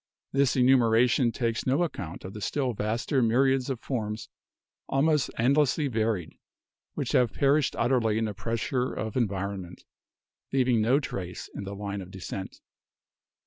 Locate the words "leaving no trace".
10.51-11.51